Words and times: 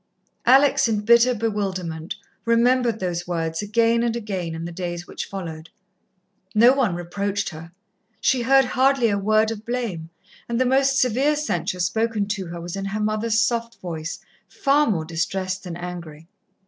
Alex, 0.47 0.87
in 0.87 1.01
bitter 1.01 1.35
bewilderment, 1.35 2.15
remembered 2.43 2.99
those 2.99 3.27
words 3.27 3.61
again 3.61 4.01
and 4.01 4.15
again 4.15 4.55
in 4.55 4.65
the 4.65 4.71
days 4.71 5.05
which 5.05 5.25
followed. 5.25 5.69
No 6.55 6.73
one 6.73 6.95
reproached 6.95 7.49
her, 7.49 7.71
she 8.19 8.41
heard 8.41 8.65
hardly 8.65 9.09
a 9.09 9.19
word 9.19 9.51
of 9.51 9.63
blame, 9.63 10.09
and 10.49 10.59
the 10.59 10.65
most 10.65 10.97
severe 10.97 11.35
censure 11.35 11.79
spoken 11.79 12.25
to 12.29 12.47
her 12.47 12.59
was 12.59 12.75
in 12.75 12.85
her 12.85 12.99
mother's 12.99 13.39
soft 13.39 13.79
voice, 13.79 14.17
far 14.49 14.89
more 14.89 15.05
distressed 15.05 15.65
than 15.65 15.77
angry. 15.77 16.27